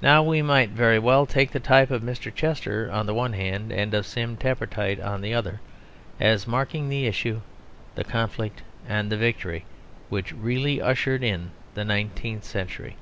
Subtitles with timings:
[0.00, 2.34] Now we might very well take the type of Mr.
[2.34, 5.60] Chester on the one hand, and of Sim Tappertit on the other,
[6.18, 7.42] as marking the issue,
[7.94, 9.66] the conflict, and the victory
[10.08, 12.96] which really ushered in the nineteenth century.